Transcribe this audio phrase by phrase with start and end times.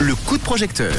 [0.00, 0.92] Le coup de projecteur.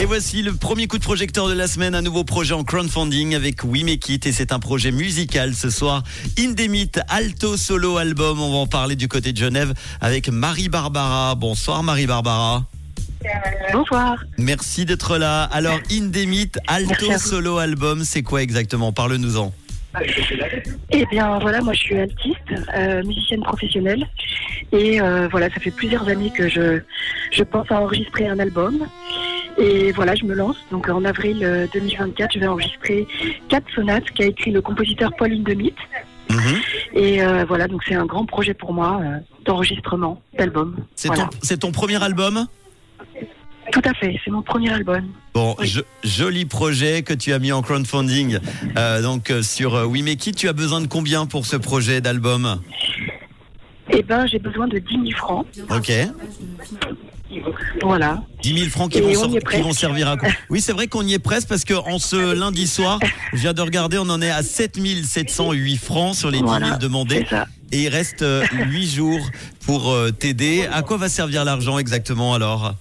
[0.00, 3.34] Et voici le premier coup de projecteur de la semaine, un nouveau projet en crowdfunding
[3.34, 6.04] avec We Make It et c'est un projet musical ce soir.
[6.38, 11.34] Indemit Alto Solo Album, on va en parler du côté de Genève avec Marie Barbara.
[11.34, 12.64] Bonsoir Marie Barbara.
[13.72, 14.16] Bonsoir.
[14.36, 15.42] Merci d'être là.
[15.42, 17.18] Alors Indemit Alto.
[17.18, 18.92] Solo Album, c'est quoi exactement?
[18.92, 19.52] Parle-nous-en.
[20.90, 22.38] Eh bien voilà, moi je suis altiste,
[22.74, 24.06] euh, musicienne professionnelle.
[24.72, 26.80] Et euh, voilà, ça fait plusieurs années que je,
[27.30, 28.86] je pense à enregistrer un album.
[29.58, 30.56] Et voilà, je me lance.
[30.70, 33.06] Donc en avril euh, 2024, je vais enregistrer
[33.48, 35.76] quatre sonates qu'a écrit le compositeur Paul Hindemith.
[36.30, 36.38] Mhm.
[36.94, 40.76] Et euh, voilà, donc c'est un grand projet pour moi euh, d'enregistrement d'album.
[40.94, 41.28] C'est Voilà.
[41.60, 42.46] ton, premier album?
[43.88, 45.06] À fait, c'est mon premier album.
[45.34, 45.74] Bon, Oui.
[46.04, 48.38] joli projet que tu as mis en crowdfunding.
[48.76, 52.00] Euh, donc euh, sur We Make It, tu as besoin de combien pour ce projet
[52.00, 52.60] d'album?
[53.90, 55.46] Eh ben, j'ai besoin de 10 000 francs.
[55.70, 55.90] Ok.
[57.82, 58.22] Voilà.
[58.42, 61.14] 10 000 francs qui, vont, qui vont servir à quoi Oui, c'est vrai qu'on y
[61.14, 62.98] est presque parce que en ce lundi soir,
[63.32, 66.48] je viens de regarder, on en est à 7 708 francs sur les 10 000
[66.58, 67.26] Voilà, demandés.
[67.28, 67.46] c'est ça.
[67.72, 69.20] Et il reste 8 jours
[69.66, 70.66] pour euh, t'aider.
[70.72, 72.74] À quoi va servir l'argent exactement alors?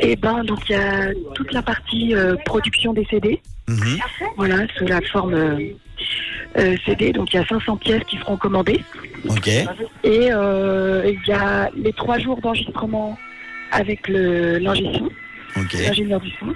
[0.00, 3.40] Eh ben, donc il y a toute la partie euh, production des CD.
[3.68, 3.98] Mhm.
[4.36, 5.58] Voilà, sous la forme euh,
[6.58, 7.12] euh, CD.
[7.12, 8.82] Donc il y a 500 pièces qui seront commandées.
[9.28, 9.48] Ok.
[9.48, 9.66] Et
[10.04, 13.16] euh, il y a les trois jours d'enregistrement
[13.74, 15.10] avec le l'ingé son,
[15.60, 15.72] Ok.
[15.74, 16.54] l'ingénieur du son.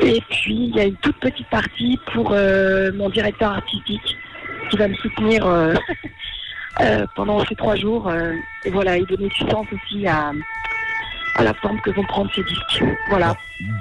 [0.00, 4.16] Et puis il y a une toute petite partie pour euh, mon directeur artistique
[4.70, 5.74] qui va me soutenir euh,
[6.80, 8.12] euh, pendant ces trois jours.
[8.64, 10.30] et voilà, et donner du sens aussi à,
[11.36, 12.84] à la forme que vont prendre ces disques.
[13.08, 13.34] Voilà.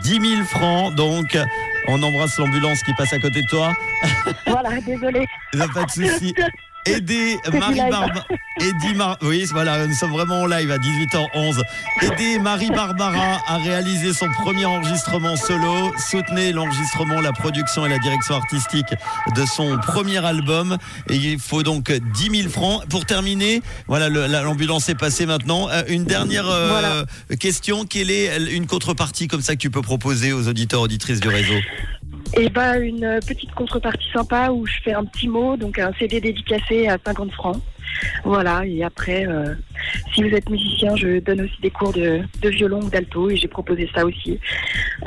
[0.03, 1.37] 10 000 francs, donc
[1.87, 3.73] on embrasse l'ambulance qui passe à côté de toi.
[4.47, 5.25] Voilà, désolé.
[5.53, 6.33] Il n'y a pas de souci.
[6.95, 7.77] Aidez du Marie.
[7.77, 8.25] Barbara.
[8.95, 11.61] Mar- Oui, voilà, nous sommes vraiment en live à 18h11.
[12.01, 15.93] Aidez Marie Barbara à réaliser son premier enregistrement solo.
[16.09, 18.93] Soutenez l'enregistrement, la production et la direction artistique
[19.35, 20.77] de son premier album.
[21.09, 22.83] Et il faut donc 10 000 francs.
[22.89, 25.69] Pour terminer, voilà, l'ambulance est passée maintenant.
[25.69, 27.05] Euh, une dernière euh, Voilà.
[27.39, 27.85] question.
[27.85, 31.55] Quelle est une contrepartie comme ça que tu peux proposer aux auditeurs, auditrices du réseau?
[32.33, 36.19] Et ben une petite contrepartie sympa où je fais un petit mot, donc un CD
[36.19, 37.61] dédicacé à 50 francs.
[38.23, 39.55] Voilà, et après, euh,
[40.13, 43.37] si vous êtes musicien, je donne aussi des cours de, de violon ou d'alto et
[43.37, 44.39] j'ai proposé ça aussi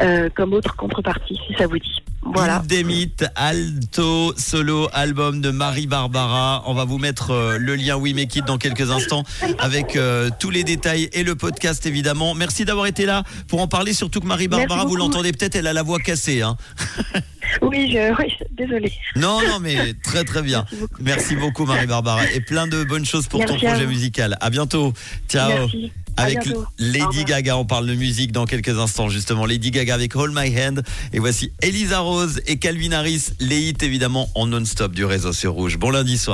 [0.00, 2.02] euh, comme autre contrepartie, si ça vous dit.
[2.22, 2.60] Voilà.
[2.60, 6.62] Indemit Alto Solo album de Marie Barbara.
[6.66, 9.24] On va vous mettre euh, le lien We Make It dans quelques instants
[9.58, 12.34] avec euh, tous les détails et le podcast évidemment.
[12.34, 15.66] Merci d'avoir été là pour en parler, surtout que Marie Barbara, vous l'entendez peut-être, elle
[15.66, 16.42] a la voix cassée.
[16.42, 16.56] Hein.
[17.62, 18.92] Oui, je, oui, désolé.
[19.16, 20.64] Non, non, mais très très bien.
[20.70, 21.02] Merci beaucoup.
[21.02, 24.36] Merci beaucoup Marie Barbara et plein de bonnes choses pour ton Merci projet musical.
[24.40, 24.92] À bientôt.
[25.28, 25.48] Ciao.
[25.48, 25.92] Merci.
[26.20, 26.38] Avec
[26.78, 27.24] Lady.
[27.24, 29.46] Gaga, on parle de musique dans quelques instants justement.
[29.46, 30.82] Lady Gaga avec Hold My Hand.
[31.12, 35.52] Et voici Elisa Rose et Calvin Harris, les hits évidemment en non-stop du réseau sur
[35.52, 35.78] Rouge.
[35.78, 36.28] Bon lundi soir.